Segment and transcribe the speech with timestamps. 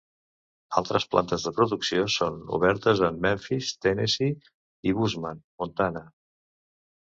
[0.79, 4.51] Altres plantes de producció són obertes en Memphis, Tennessee
[4.93, 6.07] i Bozeman, Montana.